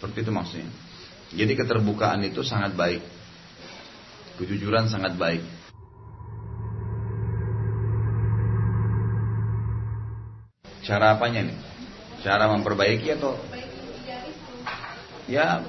[0.00, 0.72] Seperti itu maksudnya.
[1.36, 3.04] Jadi keterbukaan itu sangat baik.
[4.40, 5.44] Kejujuran sangat baik.
[10.88, 11.58] Cara apanya nih?
[12.24, 13.36] Cara memperbaiki atau
[15.28, 15.60] Ya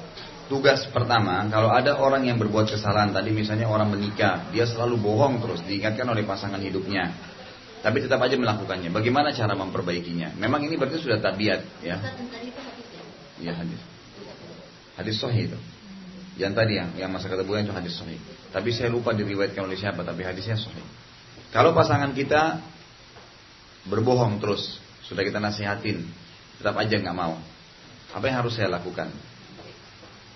[0.47, 5.39] tugas pertama kalau ada orang yang berbuat kesalahan tadi misalnya orang menikah dia selalu bohong
[5.39, 7.07] terus diingatkan oleh pasangan hidupnya
[7.79, 11.95] tapi tetap aja melakukannya bagaimana cara memperbaikinya memang ini berarti sudah tabiat ya
[13.39, 13.90] Iya hadis
[14.97, 15.59] hadis sahih itu.
[16.39, 18.17] Yang tadi yang yang masa kata itu hadis sahih.
[18.51, 20.83] Tapi saya lupa diriwayatkan oleh siapa tapi hadisnya sahih.
[21.51, 22.63] Kalau pasangan kita
[23.87, 26.07] berbohong terus sudah kita nasihatin
[26.61, 27.35] tetap aja nggak mau.
[28.11, 29.11] Apa yang harus saya lakukan?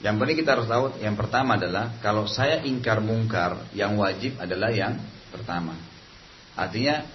[0.03, 4.69] Yang penting kita harus tahu yang pertama adalah kalau saya ingkar mungkar, yang wajib adalah
[4.69, 4.99] yang
[5.31, 5.73] pertama.
[6.55, 7.07] Artinya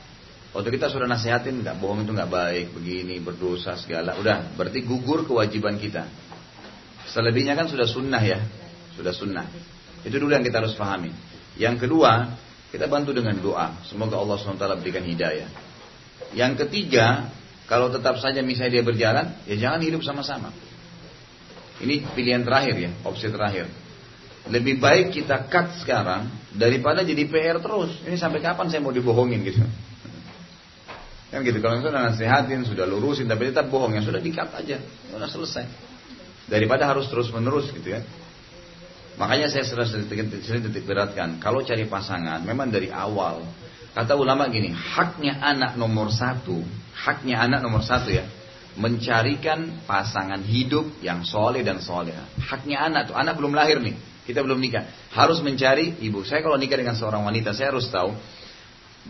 [0.57, 5.29] waktu kita sudah nasihatin nggak bohong itu nggak baik, begini berdosa segala, udah berarti gugur
[5.29, 6.09] kewajiban kita.
[7.09, 8.45] Selebihnya kan sudah sunnah ya,
[8.99, 9.49] sudah sunnah.
[10.05, 11.13] Itu dulu yang kita harus pahami.
[11.57, 12.37] Yang kedua,
[12.71, 13.81] kita bantu dengan doa.
[13.89, 15.49] Semoga Allah SWT berikan hidayah.
[16.37, 17.33] Yang ketiga,
[17.67, 20.55] kalau tetap saja misalnya dia berjalan, ya jangan hidup sama-sama.
[21.81, 23.67] Ini pilihan terakhir ya, opsi terakhir.
[24.49, 27.93] Lebih baik kita cut sekarang daripada jadi PR terus.
[28.05, 29.65] Ini sampai kapan saya mau dibohongin gitu.
[31.31, 34.83] Kan gitu, kalau sudah nasihatin, sudah lurusin, tapi tetap bohong, yang sudah di-cut aja,
[35.15, 35.65] sudah selesai.
[36.51, 38.03] Daripada harus terus menerus gitu ya.
[39.21, 40.09] Makanya saya sering
[40.67, 43.45] titik beratkan, kalau cari pasangan, memang dari awal.
[43.93, 46.63] Kata ulama gini, haknya anak nomor satu,
[46.95, 48.25] haknya anak nomor satu ya,
[48.81, 52.17] mencarikan pasangan hidup yang soleh dan soleh.
[52.39, 56.25] Haknya anak tuh, anak belum lahir nih, kita belum nikah, harus mencari ibu.
[56.25, 58.17] Saya kalau nikah dengan seorang wanita, saya harus tahu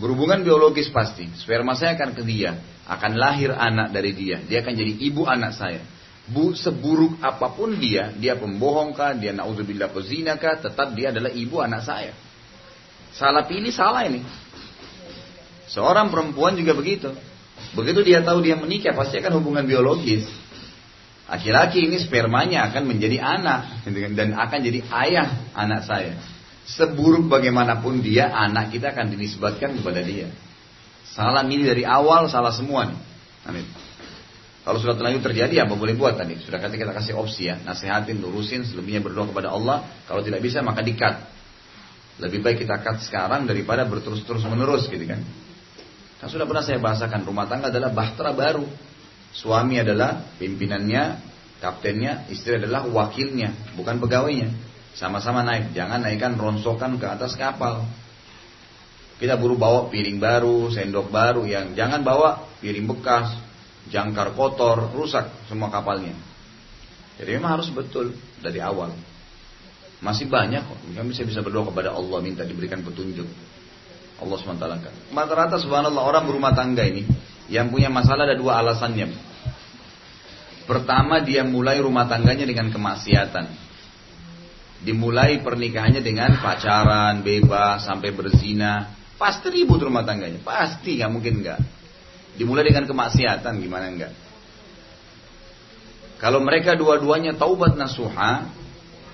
[0.00, 4.75] berhubungan biologis pasti, sperma saya akan ke dia, akan lahir anak dari dia, dia akan
[4.75, 5.84] jadi ibu anak saya.
[6.28, 11.32] Bu, seburuk apa pun dia, dia pembohong kah, dia naudzubillah pezina kah, tetap dia adalah
[11.32, 12.12] ibu anak saya.
[13.16, 14.22] Salah pilih salah ini.
[15.70, 17.10] Seorang perempuan juga begitu.
[17.75, 20.26] Begitu dia tahu dia menikah pasti akan hubungan biologis.
[21.31, 23.87] Laki-laki ini spermanya akan menjadi anak
[24.19, 26.19] dan akan jadi ayah anak saya.
[26.66, 30.31] Seburuk bagaimanapun dia, anak kita akan dinisbatkan kepada dia.
[31.10, 32.98] Salah milih dari awal, salah semua nih.
[33.47, 33.66] Amin.
[34.70, 36.38] Kalau sudah terlanjur terjadi apa boleh buat tadi?
[36.47, 39.82] Sudah kata kita kasih opsi ya, nasihatin, lurusin, selebihnya berdoa kepada Allah.
[40.06, 41.26] Kalau tidak bisa maka dikat.
[42.22, 45.26] Lebih baik kita cut sekarang daripada berterus-terus menerus gitu kan.
[46.22, 48.62] Kan sudah pernah saya bahasakan rumah tangga adalah bahtera baru.
[49.34, 51.19] Suami adalah pimpinannya,
[51.58, 54.54] kaptennya, istri adalah wakilnya, bukan pegawainya.
[54.94, 57.91] Sama-sama naik, jangan naikkan ronsokan ke atas kapal.
[59.19, 63.50] Kita buru bawa piring baru, sendok baru, yang jangan bawa piring bekas,
[63.88, 66.12] jangkar kotor, rusak semua kapalnya.
[67.16, 68.92] Jadi memang harus betul dari awal.
[70.00, 73.28] Masih banyak kok, kami bisa bisa berdoa kepada Allah minta diberikan petunjuk.
[74.20, 74.64] Allah SWT.
[75.16, 77.08] Rata-rata subhanallah orang berumah tangga ini
[77.48, 79.08] yang punya masalah ada dua alasannya.
[80.69, 83.72] Pertama dia mulai rumah tangganya dengan kemaksiatan.
[84.80, 88.96] Dimulai pernikahannya dengan pacaran, bebas, sampai berzina.
[89.20, 90.40] Pasti ribut rumah tangganya.
[90.40, 91.60] Pasti nggak mungkin nggak.
[92.40, 94.16] Dimulai dengan kemaksiatan gimana enggak?
[96.16, 98.48] Kalau mereka dua-duanya taubat nasuha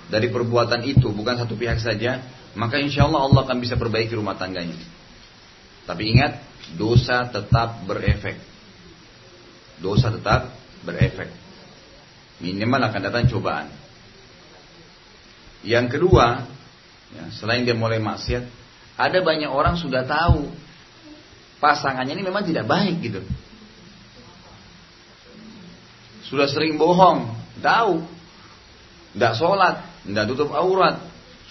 [0.06, 2.22] dari perbuatan itu bukan satu pihak saja,
[2.54, 4.78] maka insya Allah Allah akan bisa perbaiki rumah tangganya.
[5.90, 6.38] Tapi ingat,
[6.78, 8.38] dosa tetap berefek.
[9.82, 10.54] Dosa tetap
[10.86, 11.30] berefek.
[12.38, 13.66] Minimal akan datang cobaan.
[15.66, 16.46] Yang kedua,
[17.10, 18.46] ya, selain dia mulai maksiat,
[18.94, 20.46] ada banyak orang sudah tahu
[21.62, 23.20] pasangannya ini memang tidak baik gitu.
[26.26, 27.30] Sudah sering bohong,
[27.62, 28.02] tahu,
[29.14, 30.98] tidak sholat, tidak tutup aurat,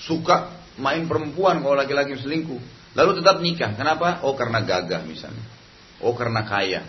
[0.03, 2.59] suka main perempuan kalau laki-laki selingkuh.
[2.95, 3.71] Lalu tetap nikah.
[3.75, 4.23] Kenapa?
[4.23, 5.43] Oh karena gagah misalnya.
[6.03, 6.83] Oh karena kaya.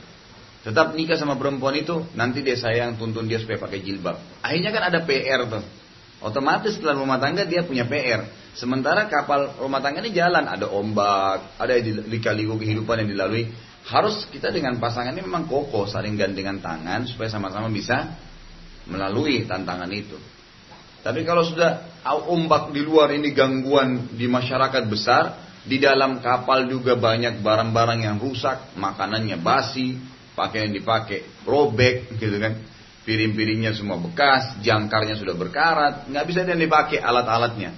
[0.67, 4.19] Tetap nikah sama perempuan itu, nanti dia sayang tuntun dia supaya pakai jilbab.
[4.43, 5.63] Akhirnya kan ada PR tuh.
[6.25, 8.25] Otomatis setelah rumah tangga dia punya PR.
[8.57, 11.77] Sementara kapal rumah tangga ini jalan, ada ombak, ada
[12.09, 13.53] lika-liku kehidupan yang dilalui.
[13.87, 18.17] Harus kita dengan pasangan ini memang kokoh, saling gandengan tangan supaya sama-sama bisa
[18.89, 20.17] melalui tantangan itu.
[21.07, 26.99] Tapi kalau sudah ombak di luar ini gangguan di masyarakat besar, di dalam kapal juga
[26.99, 29.95] banyak barang-barang yang rusak, makanannya basi,
[30.35, 32.59] pakaian dipakai robek gitu kan.
[33.07, 37.71] Piring-piringnya semua bekas, jangkarnya sudah berkarat, nggak bisa dia dipakai alat-alatnya.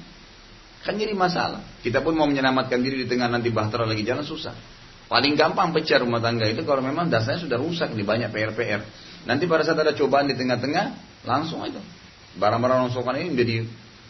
[0.81, 1.61] Kan jadi masalah.
[1.85, 4.57] Kita pun mau menyelamatkan diri di tengah nanti bahtera lagi jalan susah.
[5.09, 8.81] Paling gampang pecah rumah tangga itu kalau memang dasarnya sudah rusak di banyak PR-PR.
[9.29, 10.87] Nanti pada saat ada cobaan di tengah-tengah,
[11.29, 11.81] langsung itu.
[12.41, 13.55] Barang-barang rongsokan ini menjadi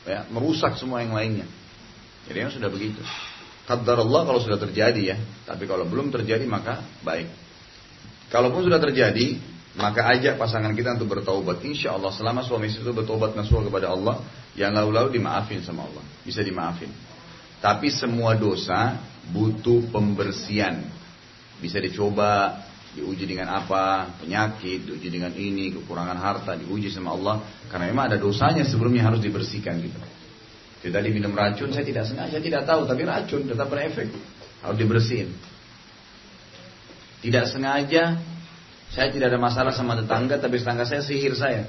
[0.06, 1.50] ya, merusak semua yang lainnya.
[2.30, 3.02] Jadi yang sudah begitu.
[3.66, 5.16] Qadar Allah kalau sudah terjadi ya.
[5.46, 7.26] Tapi kalau belum terjadi maka baik.
[8.28, 9.40] Kalaupun sudah terjadi,
[9.78, 11.62] maka ajak pasangan kita untuk bertaubat.
[11.62, 14.18] Insya Allah selama suami istri itu bertobat nasuh kepada Allah,
[14.58, 16.02] yang lalu-lalu dimaafin sama Allah.
[16.26, 16.90] Bisa dimaafin.
[17.62, 18.98] Tapi semua dosa
[19.30, 20.82] butuh pembersihan.
[21.62, 22.58] Bisa dicoba,
[22.98, 27.46] diuji dengan apa, penyakit, diuji dengan ini, kekurangan harta, diuji sama Allah.
[27.70, 29.98] Karena memang ada dosanya sebelumnya harus dibersihkan gitu.
[30.82, 34.10] Jadi tadi minum racun, saya tidak sengaja, tidak tahu, tapi racun tetap berefek.
[34.62, 35.30] Harus dibersihin.
[37.18, 38.18] Tidak sengaja,
[38.92, 41.68] saya tidak ada masalah sama tetangga, tapi tetangga saya sihir saya.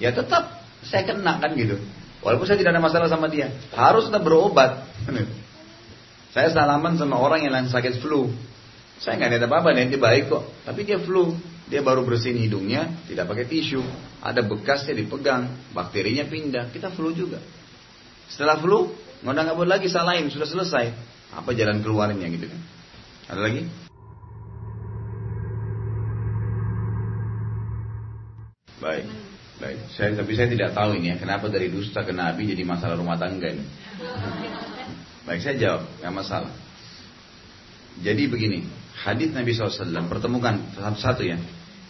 [0.00, 1.76] Ya tetap saya kena kan gitu.
[2.24, 4.82] Walaupun saya tidak ada masalah sama dia, harus tetap berobat.
[6.34, 8.32] saya salaman sama orang yang sakit flu.
[8.98, 10.42] Saya nggak ada apa-apa, dia baik kok.
[10.66, 11.30] Tapi dia flu,
[11.70, 13.78] dia baru bersihin hidungnya, tidak pakai tisu.
[14.18, 16.74] Ada bekasnya dipegang, bakterinya pindah.
[16.74, 17.38] Kita flu juga.
[18.26, 18.90] Setelah flu,
[19.22, 20.90] nggak nggak boleh lagi salahin, sudah selesai.
[21.30, 22.60] Apa jalan keluarnya gitu kan?
[23.30, 23.87] Ada lagi?
[28.78, 29.06] Baik,
[29.58, 29.78] baik.
[29.98, 33.18] Saya tapi saya tidak tahu ini ya, kenapa dari dusta ke nabi jadi masalah rumah
[33.18, 33.66] tangga ini.
[35.28, 36.52] Baik, saya jawab, nggak masalah.
[38.00, 38.64] Jadi begini,
[39.04, 41.36] hadis Nabi SAW pertemukan satu-satu ya,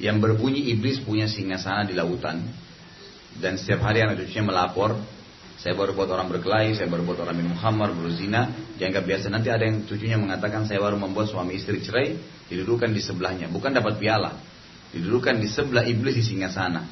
[0.03, 2.43] yang berbunyi iblis punya singgasana di lautan
[3.39, 4.99] dan setiap hari anak cucunya melapor
[5.59, 8.47] saya baru buat orang berkelahi, saya baru buat orang minum khamar, berzina,
[8.79, 9.27] dianggap biasa.
[9.27, 12.15] Nanti ada yang cucunya mengatakan saya baru membuat suami istri cerai,
[12.47, 14.39] didudukan di sebelahnya, bukan dapat piala,
[14.93, 16.85] didudukan di sebelah iblis di singa sana.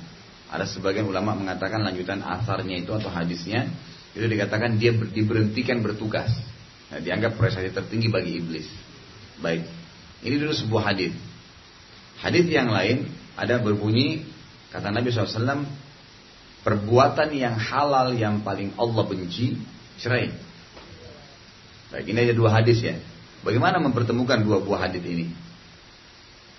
[0.46, 3.66] Ada sebagian ulama mengatakan lanjutan asarnya itu atau hadisnya
[4.14, 6.32] itu dikatakan dia diberhentikan bertugas.
[6.88, 8.66] Nah, dianggap prestasi tertinggi bagi iblis.
[9.42, 9.66] Baik,
[10.22, 11.12] ini dulu sebuah hadis.
[12.22, 14.24] Hadis yang lain ada berbunyi
[14.72, 15.66] kata Nabi SAW
[16.64, 19.54] perbuatan yang halal yang paling Allah benci,
[20.00, 20.32] cerai.
[21.92, 22.96] Baik, ini ada dua hadis ya.
[23.46, 25.30] Bagaimana mempertemukan dua buah hadis ini?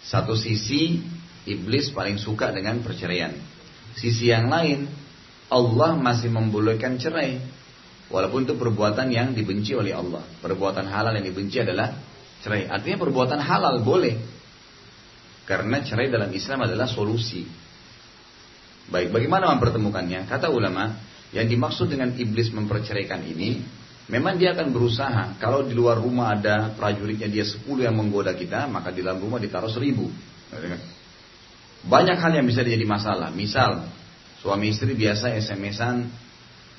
[0.07, 1.03] Satu sisi
[1.47, 3.31] iblis paling suka dengan perceraian.
[3.95, 4.85] Sisi yang lain
[5.47, 7.39] Allah masih membolehkan cerai.
[8.07, 10.23] Walaupun itu perbuatan yang dibenci oleh Allah.
[10.44, 11.91] Perbuatan halal yang dibenci adalah
[12.44, 12.67] cerai.
[12.67, 14.15] Artinya perbuatan halal boleh.
[15.47, 17.47] Karena cerai dalam Islam adalah solusi.
[18.88, 20.27] Baik, bagaimana mempertemukannya?
[20.27, 20.95] Kata ulama,
[21.35, 23.59] yang dimaksud dengan iblis memperceraikan ini,
[24.07, 25.35] memang dia akan berusaha.
[25.39, 29.39] Kalau di luar rumah ada prajuritnya dia 10 yang menggoda kita, maka di dalam rumah
[29.39, 30.96] ditaruh 1000.
[31.87, 33.31] Banyak hal yang bisa jadi masalah.
[33.31, 33.87] Misal,
[34.43, 36.07] suami istri biasa SMS-an,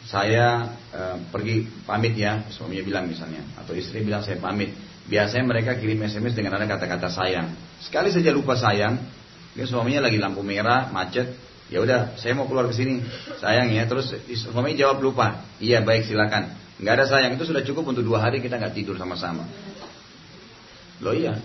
[0.09, 1.01] saya e,
[1.33, 4.77] pergi pamit ya, suaminya bilang misalnya, atau istri bilang saya pamit.
[5.09, 7.57] Biasanya mereka kirim SMS dengan ada kata-kata sayang.
[7.81, 9.01] Sekali saja lupa sayang,
[9.57, 11.33] dia suaminya lagi lampu merah, macet,
[11.69, 13.05] Ya udah, saya mau keluar ke sini.
[13.45, 14.09] Sayang ya, terus
[14.41, 15.45] suami jawab lupa.
[15.61, 16.57] Iya baik silakan.
[16.81, 19.45] Nggak ada sayang itu sudah cukup untuk dua hari kita nggak tidur sama-sama.
[21.05, 21.37] Loh iya.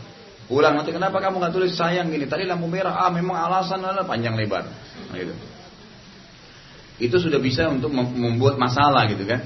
[0.48, 2.28] Pulang nanti kenapa kamu nggak tulis sayang gini?
[2.28, 3.08] Tadi lampu merah.
[3.08, 4.68] Ah memang alasan adalah panjang lebar.
[4.68, 5.34] Nah, gitu.
[7.00, 9.44] Itu sudah bisa untuk membuat masalah gitu kan.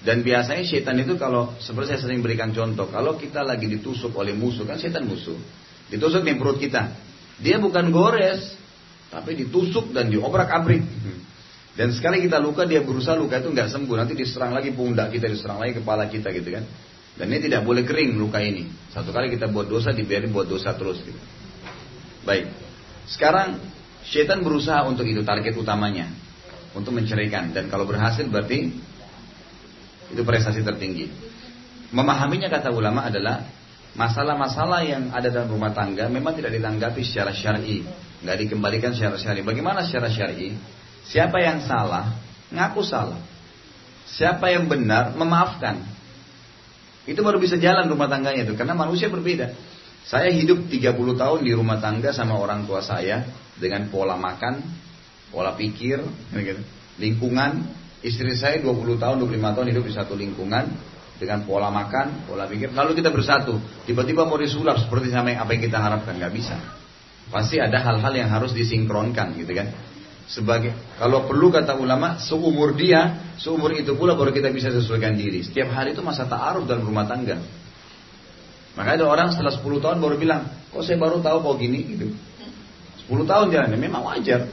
[0.00, 4.32] Dan biasanya setan itu kalau seperti saya sering berikan contoh, kalau kita lagi ditusuk oleh
[4.32, 5.36] musuh kan setan musuh,
[5.92, 6.96] ditusuk di perut kita,
[7.36, 8.56] dia bukan gores,
[9.12, 10.80] tapi ditusuk dan diobrak abrik.
[11.76, 13.96] Dan sekali kita luka dia berusaha luka itu nggak sembuh.
[14.00, 16.64] Nanti diserang lagi pundak kita, diserang lagi kepala kita gitu kan.
[17.18, 18.66] Dan ini tidak boleh kering luka ini.
[18.94, 21.18] Satu kali kita buat dosa dibiarin buat dosa terus gitu.
[22.26, 22.48] Baik.
[23.10, 23.58] Sekarang
[24.06, 26.08] setan berusaha untuk itu target utamanya.
[26.72, 27.50] Untuk menceraikan.
[27.50, 28.70] Dan kalau berhasil berarti
[30.10, 31.10] itu prestasi tertinggi.
[31.90, 33.42] Memahaminya kata ulama adalah
[33.98, 37.82] masalah-masalah yang ada dalam rumah tangga memang tidak ditanggapi secara syar'i
[38.20, 39.40] nggak dikembalikan secara syari.
[39.40, 40.52] Bagaimana secara syari?
[41.08, 42.12] Siapa yang salah,
[42.52, 43.20] ngaku salah.
[44.04, 45.80] Siapa yang benar, memaafkan.
[47.08, 49.52] Itu baru bisa jalan rumah tangganya itu, karena manusia berbeda.
[50.04, 53.24] Saya hidup 30 tahun di rumah tangga sama orang tua saya
[53.60, 54.64] dengan pola makan,
[55.28, 56.00] pola pikir,
[56.34, 56.62] gitu.
[56.98, 57.80] lingkungan.
[58.00, 60.72] Istri saya 20 tahun, 25 tahun hidup di satu lingkungan
[61.20, 62.72] dengan pola makan, pola pikir.
[62.72, 66.56] Lalu kita bersatu, tiba-tiba mau disulap seperti sama yang apa yang kita harapkan, nggak bisa.
[67.28, 69.68] Pasti ada hal-hal yang harus disinkronkan gitu kan.
[70.30, 75.42] Sebagai kalau perlu kata ulama seumur dia, seumur itu pula baru kita bisa sesuaikan diri.
[75.42, 77.42] Setiap hari itu masa ta'aruf dalam rumah tangga.
[78.78, 82.06] Maka ada orang setelah 10 tahun baru bilang, kok saya baru tahu kok gini gitu.
[83.10, 84.46] 10 tahun jalannya memang wajar.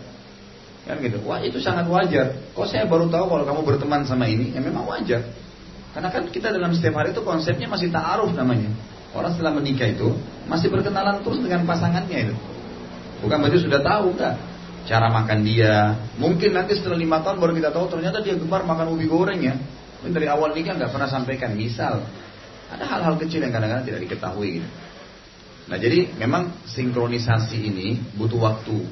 [0.89, 1.21] Kan gitu.
[1.29, 2.33] Wah, itu sangat wajar.
[2.57, 4.57] Kok saya baru tahu kalau kamu berteman sama ini?
[4.57, 5.29] Ya memang wajar.
[5.93, 8.73] Karena kan kita dalam setiap hari itu konsepnya masih ta'aruf namanya.
[9.13, 10.09] Orang setelah menikah itu
[10.49, 12.35] masih berkenalan terus dengan pasangannya itu.
[13.21, 14.35] Bukan berarti sudah tahu, enggak.
[14.87, 15.99] Cara makan dia.
[16.15, 19.53] Mungkin nanti setelah lima tahun baru kita tahu ternyata dia gemar makan ubi goreng ya.
[20.07, 21.51] Dari awal nikah nggak pernah sampaikan.
[21.53, 22.07] Misal,
[22.71, 24.69] ada hal-hal kecil yang kadang-kadang tidak diketahui gitu.
[25.67, 28.87] Nah jadi memang sinkronisasi ini butuh waktu.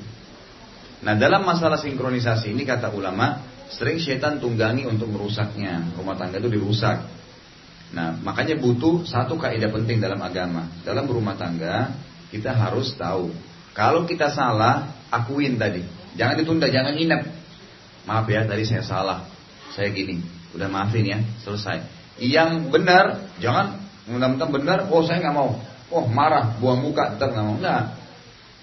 [1.08, 3.40] Nah dalam masalah sinkronisasi ini kata ulama
[3.72, 5.96] sering setan tunggangi untuk merusaknya.
[5.96, 7.00] Rumah tangga itu dirusak.
[7.96, 10.68] Nah makanya butuh satu kaidah penting dalam agama.
[10.84, 11.96] Dalam rumah tangga
[12.28, 13.32] kita harus tahu.
[13.76, 15.84] Kalau kita salah, akuin tadi.
[16.20, 17.28] Jangan ditunda, jangan inap.
[18.06, 19.28] Maaf ya, tadi saya salah.
[19.72, 20.20] Saya gini.
[20.56, 21.84] Udah maafin ya, selesai.
[22.20, 24.80] Yang benar, jangan mudah-mudahan benar.
[24.88, 25.60] Oh saya nggak mau
[25.92, 27.56] oh marah, buang muka, ntar nggak mau.
[27.60, 27.84] Enggak.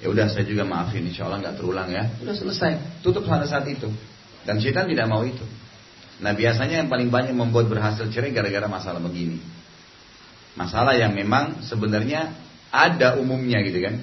[0.02, 2.10] Ya udah saya juga maafin, insya Allah nggak terulang ya.
[2.18, 3.86] Udah selesai, tutup pada saat itu.
[4.42, 5.46] Dan syaitan tidak mau itu.
[6.18, 9.38] Nah biasanya yang paling banyak membuat berhasil cerai gara-gara masalah begini.
[10.58, 12.34] Masalah yang memang sebenarnya
[12.74, 14.02] ada umumnya gitu kan.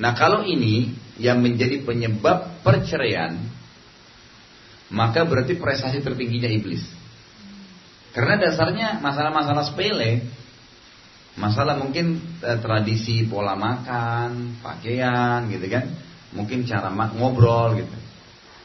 [0.00, 3.34] Nah kalau ini yang menjadi penyebab perceraian,
[4.88, 6.82] maka berarti prestasi tertingginya iblis.
[8.14, 10.24] Karena dasarnya masalah-masalah sepele,
[11.38, 15.86] Masalah mungkin eh, tradisi pola makan, pakaian gitu kan.
[16.34, 17.96] Mungkin cara ngobrol gitu.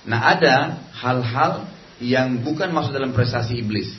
[0.10, 1.69] Nah ada hal-hal
[2.01, 3.93] yang bukan masuk dalam prestasi iblis.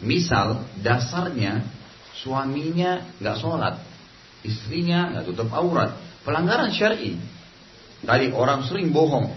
[0.00, 1.62] Misal dasarnya
[2.16, 3.78] suaminya nggak sholat,
[4.42, 5.94] istrinya nggak tutup aurat,
[6.26, 7.20] pelanggaran syari.
[8.02, 9.30] Tadi orang sering bohong,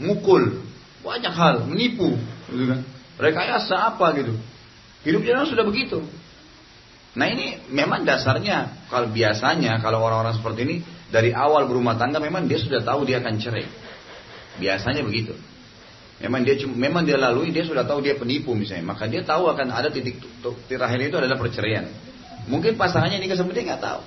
[0.00, 0.62] mukul,
[1.00, 2.12] banyak hal, menipu,
[2.52, 2.80] gitu kan.
[3.16, 4.36] Rekayasa apa gitu.
[5.06, 6.04] Hidupnya sudah begitu.
[7.16, 10.76] Nah ini memang dasarnya kalau biasanya kalau orang-orang seperti ini
[11.08, 13.64] dari awal berumah tangga memang dia sudah tahu dia akan cerai.
[14.60, 15.32] Biasanya begitu.
[16.20, 19.68] Memang dia memang dia lalui dia sudah tahu dia penipu misalnya, maka dia tahu akan
[19.72, 20.20] ada titik
[20.68, 21.88] terakhir itu adalah perceraian.
[22.48, 24.00] Mungkin pasangannya ini kesempat dia nggak tahu.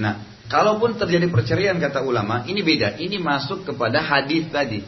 [0.00, 2.98] Nah, kalaupun terjadi perceraian kata ulama, ini beda.
[2.98, 4.82] Ini masuk kepada hadis tadi.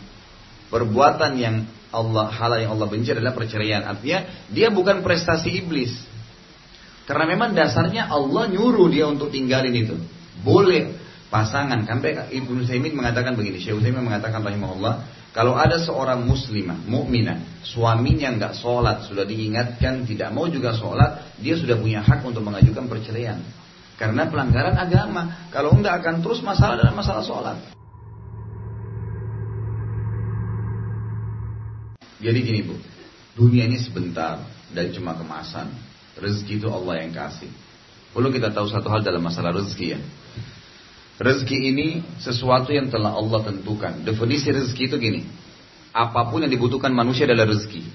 [0.69, 3.81] Perbuatan yang Allah hal yang Allah benci adalah perceraian.
[3.85, 5.93] Artinya dia bukan prestasi iblis.
[7.09, 9.97] Karena memang dasarnya Allah nyuruh dia untuk tinggalin itu.
[10.45, 10.93] Boleh
[11.33, 11.88] pasangan.
[11.88, 13.57] Sampai Ibnu Saimin mengatakan begini.
[13.57, 20.33] Syekh Utsaimin mengatakan rahimahullah, kalau ada seorang muslimah, mukminah, suaminya nggak sholat, sudah diingatkan tidak
[20.37, 23.41] mau juga sholat, dia sudah punya hak untuk mengajukan perceraian.
[23.99, 25.50] Karena pelanggaran agama.
[25.50, 27.59] Kalau enggak akan terus masalah dalam masalah sholat.
[32.19, 32.75] Jadi gini bu,
[33.35, 34.38] dunia ini sebentar
[34.71, 35.71] dan cuma kemasan.
[36.19, 37.50] Rezeki itu Allah yang kasih.
[38.11, 40.00] Perlu kita tahu satu hal dalam masalah rezeki ya.
[41.19, 41.88] Rezeki ini
[42.19, 44.02] sesuatu yang telah Allah tentukan.
[44.02, 45.23] Definisi rezeki itu gini.
[45.95, 47.87] Apa pun yang dibutuhkan manusia adalah rezeki.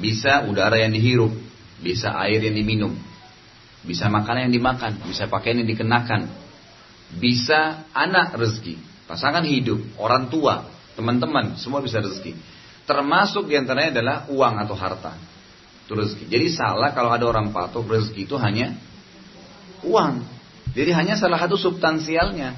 [0.00, 1.32] Bisa udara yang dihirup,
[1.80, 2.92] bisa air yang diminum,
[3.88, 6.28] bisa makanan yang dimakan, bisa pakaian yang dikenakan,
[7.16, 8.76] bisa anak rezeki,
[9.08, 12.36] pasangan hidup, orang tua, teman-teman, semua bisa rezeki.
[12.84, 15.12] Termasuk di antaranya adalah uang atau harta
[15.88, 16.24] itu rezeki.
[16.28, 18.76] Jadi salah kalau ada orang patok rezeki itu hanya
[19.80, 20.20] uang.
[20.76, 22.52] Jadi hanya salah satu substansialnya.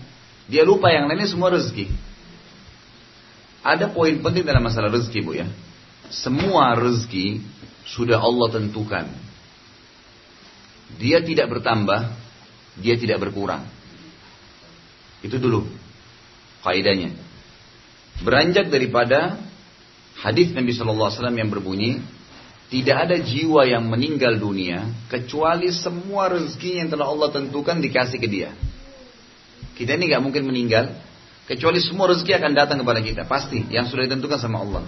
[0.50, 1.86] Dia lupa yang lainnya semua rezeki.
[3.62, 5.46] Ada poin penting dalam masalah rezeki bu ya.
[6.10, 7.38] Semua rezeki
[7.86, 9.06] sudah Allah tentukan.
[10.96, 12.10] Dia tidak bertambah,
[12.80, 13.68] dia tidak berkurang.
[15.20, 15.68] Itu dulu
[16.64, 17.12] kaidahnya.
[18.20, 19.40] Beranjak daripada
[20.20, 22.00] hadis Nabi Shallallahu Alaihi Wasallam yang berbunyi,
[22.70, 28.28] tidak ada jiwa yang meninggal dunia kecuali semua rezeki yang telah Allah tentukan dikasih ke
[28.30, 28.54] dia.
[29.74, 30.92] Kita ini nggak mungkin meninggal
[31.48, 34.84] kecuali semua rezeki akan datang kepada kita pasti yang sudah ditentukan sama Allah.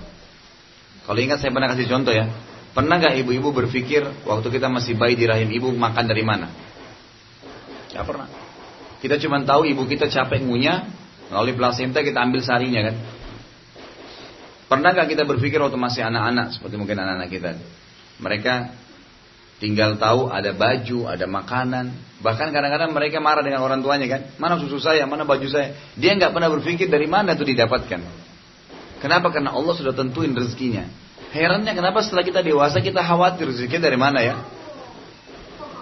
[1.02, 2.30] Kalau ingat saya pernah kasih contoh ya.
[2.72, 6.48] Pernah nggak ibu-ibu berpikir waktu kita masih bayi di rahim ibu makan dari mana?
[7.92, 8.28] Ya pernah.
[9.04, 10.88] Kita cuma tahu ibu kita capek ngunyah,
[11.28, 12.96] melalui plasenta kita ambil sarinya kan.
[14.72, 17.60] Pernah gak kita berpikir waktu masih anak-anak seperti mungkin anak-anak kita?
[18.24, 18.72] Mereka
[19.60, 21.92] tinggal tahu ada baju, ada makanan.
[22.24, 24.32] Bahkan kadang-kadang mereka marah dengan orang tuanya kan.
[24.40, 25.76] Mana susu saya, mana baju saya.
[26.00, 28.00] Dia nggak pernah berpikir dari mana itu didapatkan.
[29.04, 29.28] Kenapa?
[29.28, 30.88] Karena Allah sudah tentuin rezekinya.
[31.32, 34.36] Herannya kenapa setelah kita dewasa kita khawatir rezeki dari mana ya?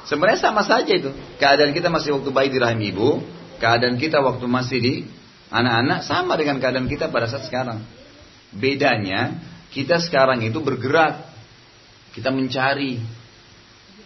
[0.06, 1.10] Sebenarnya sama saja itu.
[1.42, 3.18] Keadaan kita masih waktu bayi di rahim ibu,
[3.58, 4.94] keadaan kita waktu masih di
[5.50, 7.82] anak-anak sama dengan keadaan kita pada saat sekarang.
[8.54, 9.42] Bedanya
[9.74, 11.18] kita sekarang itu bergerak,
[12.14, 13.02] kita mencari.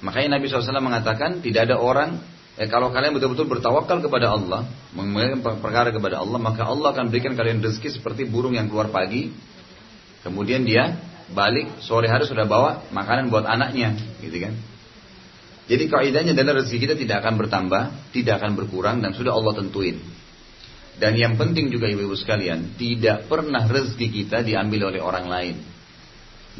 [0.04, 2.20] Makanya Nabi SAW mengatakan tidak ada orang
[2.56, 7.32] eh, kalau kalian betul-betul bertawakal kepada Allah, mengemban perkara kepada Allah, maka Allah akan berikan
[7.36, 9.32] kalian rezeki seperti burung yang keluar pagi,
[10.20, 14.54] kemudian dia balik sore hari sudah bawa makanan buat anaknya, gitu kan?
[15.64, 19.96] Jadi kaidahnya adalah rezeki kita tidak akan bertambah, tidak akan berkurang dan sudah Allah tentuin.
[21.00, 25.56] Dan yang penting juga ibu-ibu sekalian, tidak pernah rezeki kita diambil oleh orang lain.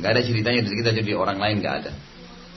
[0.00, 1.92] Gak ada ceritanya rezeki kita jadi orang lain, gak ada.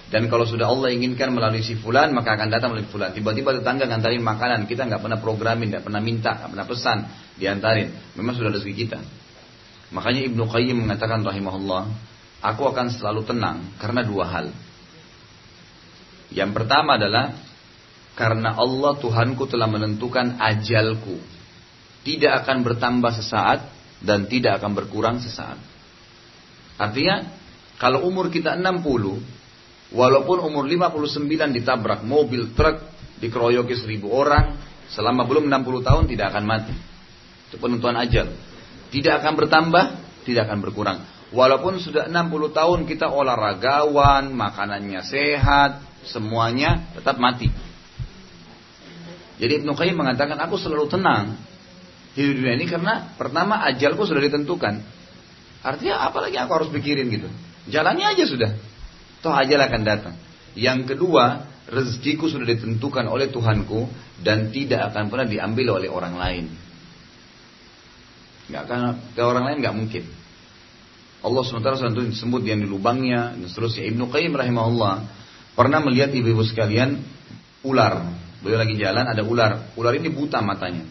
[0.07, 3.11] Dan kalau sudah Allah inginkan melalui si fulan, maka akan datang melalui fulan.
[3.11, 6.97] Tiba-tiba tetangga ngantarin makanan, kita nggak pernah programin, nggak pernah minta, nggak pernah pesan,
[7.35, 8.15] diantarin.
[8.15, 8.99] Memang sudah rezeki kita.
[9.94, 11.88] Makanya Ibnu Qayyim mengatakan rahimahullah,
[12.44, 14.48] aku akan selalu tenang karena dua hal.
[16.32, 17.32] Yang pertama adalah
[18.20, 21.15] karena Allah Tuhanku telah menentukan ajalku.
[22.03, 23.67] Tidak akan bertambah sesaat
[24.03, 25.60] dan tidak akan berkurang sesaat.
[26.79, 27.27] Artinya,
[27.79, 29.38] kalau umur kita 60,
[29.88, 32.84] Walaupun umur 59 ditabrak mobil, truk,
[33.24, 34.60] dikeroyoki seribu orang,
[34.91, 36.75] selama belum 60 tahun tidak akan mati.
[37.48, 38.27] Itu penentuan ajal.
[38.88, 39.86] Tidak akan bertambah,
[40.24, 40.98] tidak akan berkurang.
[41.36, 47.51] Walaupun sudah 60 tahun kita olahragawan, makanannya sehat, semuanya tetap mati.
[49.38, 51.38] Jadi Ibnu Qayyim mengatakan aku selalu tenang
[52.17, 54.82] hidup dunia ini karena pertama ajalku sudah ditentukan.
[55.62, 57.29] Artinya apalagi aku harus pikirin gitu.
[57.70, 58.51] Jalannya aja sudah.
[59.22, 60.15] Toh ajal akan datang.
[60.58, 63.86] Yang kedua, rezekiku sudah ditentukan oleh Tuhanku
[64.24, 66.46] dan tidak akan pernah diambil oleh orang lain.
[68.48, 68.80] Gak akan
[69.12, 70.04] ke orang lain gak mungkin.
[71.18, 73.89] Allah SWT disebut yang di lubangnya dan seterusnya.
[73.89, 74.96] Ibnu Qayyim rahimahullah
[75.58, 77.01] pernah melihat ibu-ibu sekalian
[77.66, 78.08] ular.
[78.39, 79.74] Beliau lagi jalan ada ular.
[79.75, 80.86] Ular ini buta matanya.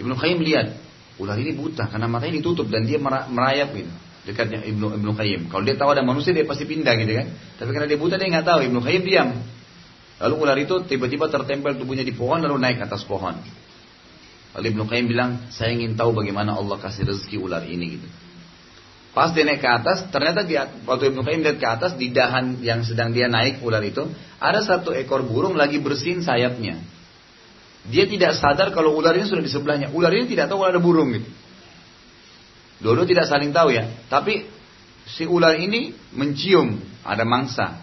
[0.00, 0.72] Ibnu Qayyim lihat
[1.20, 3.92] ular ini buta karena matanya ditutup dan dia merayap gitu
[4.24, 5.40] dekatnya Ibnu Ibnu Qayyim.
[5.48, 7.26] Kalau dia tahu ada manusia dia pasti pindah gitu kan.
[7.60, 8.60] Tapi karena dia buta dia nggak tahu.
[8.68, 9.28] Ibnu Qayyim diam.
[10.20, 13.40] Lalu ular itu tiba-tiba tertempel tubuhnya di pohon lalu naik atas pohon.
[14.56, 18.08] Lalu Ibnu Qayyim bilang, saya ingin tahu bagaimana Allah kasih rezeki ular ini gitu.
[19.10, 22.62] Pas dia naik ke atas, ternyata dia, waktu Ibnu Qayyim lihat ke atas di dahan
[22.62, 24.06] yang sedang dia naik ular itu,
[24.38, 26.78] ada satu ekor burung lagi bersin sayapnya.
[27.90, 29.88] Dia tidak sadar kalau ular ini sudah di sebelahnya.
[29.90, 31.30] Ular ini tidak tahu kalau ada burung gitu.
[32.80, 33.88] Dulu tidak saling tahu ya.
[34.08, 34.46] Tapi
[35.08, 37.82] si ular ini mencium ada mangsa.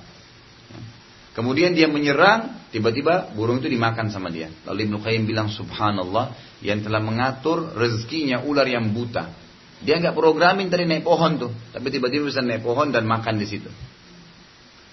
[1.37, 4.51] Kemudian dia menyerang, tiba-tiba burung itu dimakan sama dia.
[4.67, 9.29] Lalu Ibnu Qayyim bilang subhanallah yang telah mengatur rezekinya ular yang buta.
[9.77, 13.45] Dia nggak programin tadi naik pohon tuh, tapi tiba-tiba bisa naik pohon dan makan di
[13.45, 13.69] situ.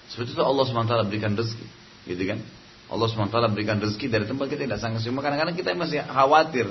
[0.05, 1.65] Seperti itu Allah SWT berikan rezeki,
[2.05, 2.39] gitu kan?
[2.93, 5.25] Allah SWT berikan rezeki dari tempat kita tidak sangka semua.
[5.25, 6.69] Kadang-kadang kita masih khawatir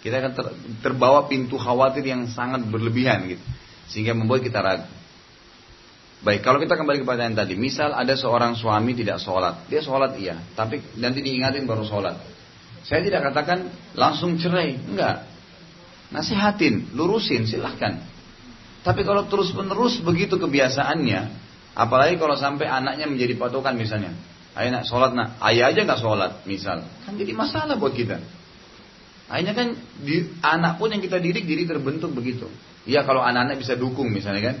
[0.00, 0.46] kita akan ter,
[0.80, 3.44] terbawa pintu khawatir yang sangat berlebihan gitu.
[3.92, 4.88] Sehingga membuat kita ragu.
[6.20, 10.12] Baik, kalau kita kembali ke pertanyaan tadi, misal ada seorang suami tidak sholat, dia sholat
[10.20, 12.20] iya, tapi nanti diingatin baru sholat.
[12.84, 15.24] Saya tidak katakan langsung cerai, enggak.
[16.12, 18.04] Nasihatin, lurusin, silahkan.
[18.84, 21.20] Tapi kalau terus menerus begitu kebiasaannya,
[21.72, 24.12] apalagi kalau sampai anaknya menjadi patokan misalnya,
[24.60, 28.20] ayah nak sholat nak, ayah aja nggak sholat, misal, kan jadi masalah buat kita.
[29.30, 29.68] Akhirnya kan
[30.02, 32.50] di, anak pun yang kita didik diri terbentuk begitu.
[32.84, 34.56] Iya kalau anak-anak bisa dukung misalnya kan.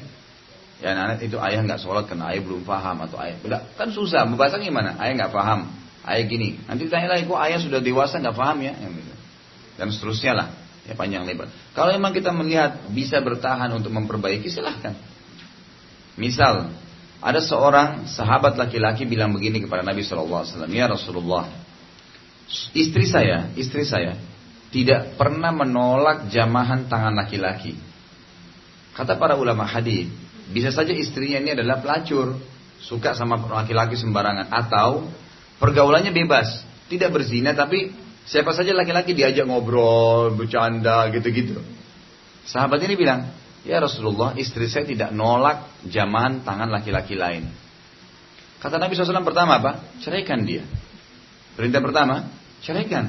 [0.80, 3.36] Ya anak-anak itu ayah nggak sholat karena ayah belum paham atau ayah.
[3.44, 4.24] Enggak, kan susah.
[4.24, 4.96] Membahasnya gimana?
[4.96, 5.68] Ayah nggak paham.
[6.08, 6.56] Ayah gini.
[6.64, 8.72] Nanti tanya lagi kok ayah sudah dewasa nggak paham ya.
[8.72, 9.12] Gitu.
[9.76, 10.48] Dan seterusnya lah.
[10.88, 11.52] Ya panjang lebar.
[11.76, 14.96] Kalau memang kita melihat bisa bertahan untuk memperbaiki silahkan.
[16.16, 16.72] Misal
[17.20, 20.64] ada seorang sahabat laki-laki bilang begini kepada Nabi SAW.
[20.72, 21.44] Ya Rasulullah.
[22.72, 24.16] Istri saya, istri saya
[24.70, 27.74] tidak pernah menolak jamahan tangan laki-laki.
[28.94, 30.10] Kata para ulama hadis,
[30.50, 32.38] bisa saja istrinya ini adalah pelacur,
[32.82, 35.06] suka sama laki-laki sembarangan atau
[35.62, 37.94] pergaulannya bebas, tidak berzina tapi
[38.26, 41.62] siapa saja laki-laki diajak ngobrol, bercanda gitu-gitu.
[42.46, 43.30] Sahabat ini bilang,
[43.62, 47.46] "Ya Rasulullah, istri saya tidak nolak jamahan tangan laki-laki lain."
[48.60, 49.80] Kata Nabi SAW pertama apa?
[50.04, 50.60] Ceraikan dia.
[51.56, 52.28] Perintah pertama,
[52.60, 53.08] ceraikan.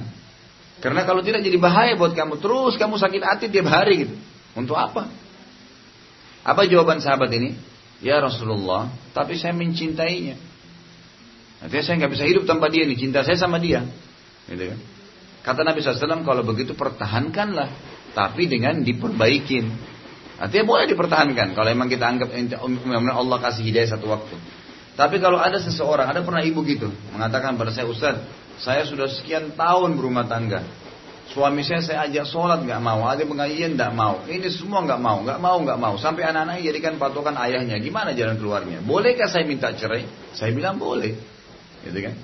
[0.80, 2.40] Karena kalau tidak jadi bahaya buat kamu.
[2.40, 4.16] Terus kamu sakit hati tiap hari gitu.
[4.56, 5.12] Untuk apa?
[6.42, 7.54] Apa jawaban sahabat ini?
[8.02, 10.38] Ya Rasulullah, tapi saya mencintainya.
[11.62, 12.98] Artinya saya nggak bisa hidup tanpa dia nih.
[12.98, 13.86] Cinta saya sama dia.
[14.50, 14.80] Gitu kan?
[15.46, 17.70] Kata Nabi SAW, kalau begitu pertahankanlah.
[18.18, 19.70] Tapi dengan diperbaikin.
[20.42, 21.54] Artinya boleh dipertahankan.
[21.54, 24.36] Kalau memang kita anggap Allah kasih hidayah satu waktu.
[24.98, 26.90] Tapi kalau ada seseorang, ada pernah ibu gitu.
[27.14, 28.18] Mengatakan pada saya, Ustaz,
[28.58, 30.66] saya sudah sekian tahun berumah tangga.
[31.32, 34.28] Suami saya saya ajak sholat nggak mau, ada pengajian nggak mau.
[34.28, 35.96] Ini semua nggak mau, nggak mau, nggak mau.
[35.96, 37.80] Sampai anak-anaknya jadikan patokan ayahnya.
[37.80, 38.84] Gimana jalan keluarnya?
[38.84, 40.04] Bolehkah saya minta cerai?
[40.36, 41.16] Saya bilang boleh,
[41.88, 42.16] gitu kan?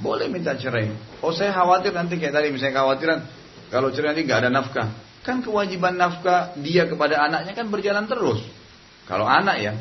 [0.00, 0.88] Boleh minta cerai.
[1.20, 3.18] Oh saya khawatir nanti kayak tadi misalnya khawatiran
[3.68, 4.88] kalau cerai nanti nggak ada nafkah.
[5.20, 8.40] Kan kewajiban nafkah dia kepada anaknya kan berjalan terus.
[9.04, 9.72] Kalau anak ya,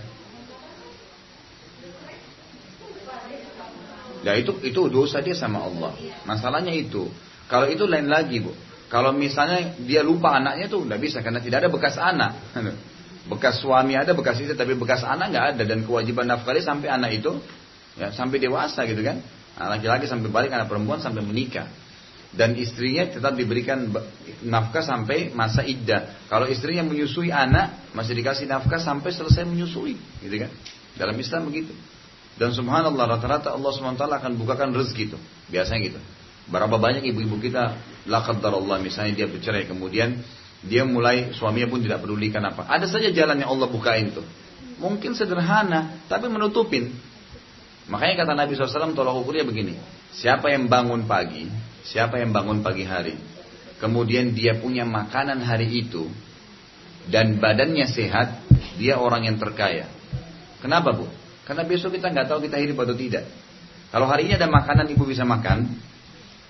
[4.23, 5.91] Ya itu itu dosa dia sama Allah.
[6.23, 7.11] Masalahnya itu.
[7.53, 8.49] Kalau itu lain lagi bu.
[8.89, 12.33] Kalau misalnya dia lupa anaknya tuh nggak bisa karena tidak ada bekas anak.
[13.23, 17.23] Bekas suami ada, bekas istri, tapi bekas anak nggak ada dan kewajiban nafkah sampai anak
[17.23, 17.31] itu
[17.95, 19.23] ya sampai dewasa gitu kan.
[19.55, 21.71] Nah, laki-laki sampai balik anak perempuan sampai menikah
[22.33, 23.93] dan istrinya tetap diberikan
[24.41, 26.25] nafkah sampai masa iddah.
[26.25, 30.51] Kalau istrinya menyusui anak masih dikasih nafkah sampai selesai menyusui, gitu kan?
[30.97, 31.71] Dalam Islam begitu.
[32.33, 35.17] Dan subhanallah rata-rata Allah SWT akan bukakan rezeki itu.
[35.53, 35.99] Biasanya gitu.
[36.47, 40.19] Berapa banyak ibu-ibu kita lakad Allah misalnya dia bercerai kemudian
[40.63, 42.67] dia mulai suaminya pun tidak pedulikan apa.
[42.67, 44.23] Ada saja jalan yang Allah bukain tuh.
[44.79, 46.91] Mungkin sederhana tapi menutupin.
[47.87, 49.75] Makanya kata Nabi SAW tolak ukurnya begini.
[50.15, 51.51] Siapa yang bangun pagi,
[51.83, 53.19] siapa yang bangun pagi hari,
[53.83, 56.07] kemudian dia punya makanan hari itu
[57.11, 58.39] dan badannya sehat,
[58.79, 59.91] dia orang yang terkaya.
[60.63, 61.11] Kenapa bu?
[61.43, 63.27] Karena besok kita nggak tahu kita hidup atau tidak.
[63.91, 65.67] Kalau hari ini ada makanan ibu bisa makan,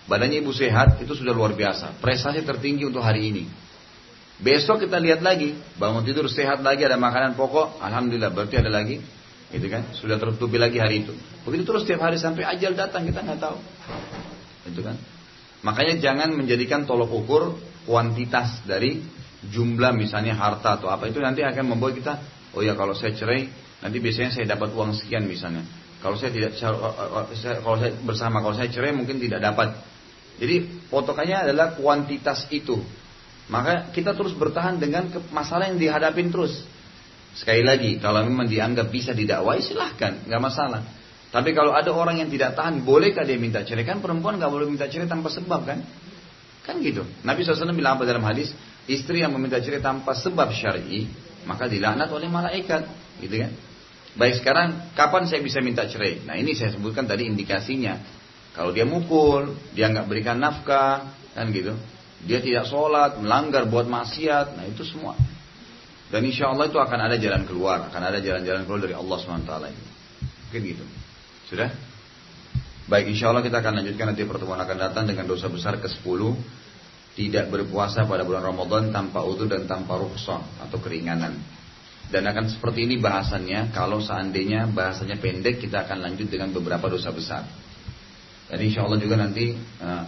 [0.10, 2.00] badannya ibu sehat, itu sudah luar biasa.
[2.04, 3.44] Prestasi tertinggi untuk hari ini.
[4.44, 9.00] Besok kita lihat lagi, bangun tidur sehat lagi, ada makanan pokok, alhamdulillah berarti ada lagi,
[9.54, 9.94] gitu kan?
[9.96, 11.14] Sudah tertutupi lagi hari itu.
[11.48, 13.58] Begitu terus setiap hari sampai ajal datang kita nggak tahu,
[14.68, 15.00] itu kan?
[15.64, 17.56] Makanya jangan menjadikan tolok ukur
[17.88, 19.00] kuantitas dari
[19.48, 22.14] jumlah misalnya harta atau apa itu nanti akan membuat kita,
[22.52, 23.48] oh ya kalau saya cerai
[23.80, 25.64] nanti biasanya saya dapat uang sekian misalnya.
[26.04, 29.72] Kalau saya tidak kalau saya bersama kalau saya cerai mungkin tidak dapat
[30.42, 32.82] jadi potokannya adalah kuantitas itu.
[33.52, 36.64] Maka kita terus bertahan dengan masalah yang dihadapin terus.
[37.34, 40.82] Sekali lagi, kalau memang dianggap bisa didakwai silahkan, nggak masalah.
[41.34, 43.82] Tapi kalau ada orang yang tidak tahan, bolehkah dia minta cerai?
[43.82, 45.82] Kan perempuan nggak boleh minta cerai tanpa sebab kan?
[46.62, 47.04] Kan gitu.
[47.26, 48.54] Nabi SAW bilang apa dalam hadis?
[48.86, 51.10] Istri yang meminta cerai tanpa sebab syar'i,
[51.50, 52.86] maka dilaknat oleh malaikat,
[53.18, 53.52] gitu kan?
[54.14, 56.22] Baik sekarang, kapan saya bisa minta cerai?
[56.22, 57.98] Nah ini saya sebutkan tadi indikasinya.
[58.54, 61.74] Kalau dia mukul, dia nggak berikan nafkah, kan gitu.
[62.24, 65.18] Dia tidak sholat, melanggar, buat maksiat, nah itu semua.
[66.14, 69.52] Dan insya Allah itu akan ada jalan keluar, akan ada jalan-jalan keluar dari Allah swt.
[70.48, 70.86] Mungkin gitu.
[71.50, 71.74] Sudah?
[72.86, 76.22] Baik, insya Allah kita akan lanjutkan nanti pertemuan akan datang dengan dosa besar ke-10
[77.14, 81.38] tidak berpuasa pada bulan Ramadan tanpa utuh dan tanpa rukhsah atau keringanan.
[82.10, 87.10] Dan akan seperti ini bahasannya kalau seandainya bahasanya pendek kita akan lanjut dengan beberapa dosa
[87.10, 87.46] besar.
[88.50, 90.04] Dan insya Allah juga nanti uh,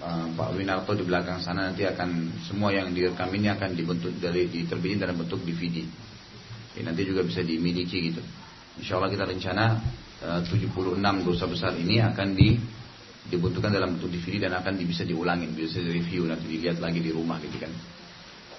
[0.00, 4.46] uh, Pak Winarto di belakang sana nanti akan semua yang direkam ini akan dibentuk dari
[4.46, 5.82] diterbitin dalam bentuk DVD.
[6.74, 8.22] Jadi nanti juga bisa dimiliki gitu.
[8.78, 9.64] Insya Allah kita rencana
[10.22, 12.56] uh, 76 dosa besar ini akan di
[13.30, 17.10] dibutuhkan dalam bentuk DVD dan akan bisa diulangin, bisa di review nanti dilihat lagi di
[17.10, 17.70] rumah gitu kan.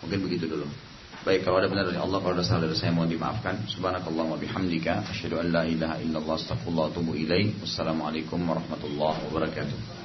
[0.05, 0.90] Mungkin begitu dulu.
[1.21, 3.69] Baik kalau ada benar dari Allah kalau ada salah dari saya mohon dimaafkan.
[3.69, 7.61] Subhanakallah wa bihamdika asyhadu an la ilaha illallah astaghfirullah wa atubu ilaih.
[7.61, 10.00] Wassalamualaikum warahmatullahi wabarakatuh.